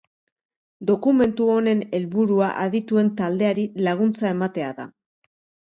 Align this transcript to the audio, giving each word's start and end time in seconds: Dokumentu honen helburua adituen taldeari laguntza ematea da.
Dokumentu 0.91 1.49
honen 1.57 1.83
helburua 1.99 2.49
adituen 2.65 3.15
taldeari 3.21 3.69
laguntza 3.89 4.35
ematea 4.39 4.77
da. 4.81 4.93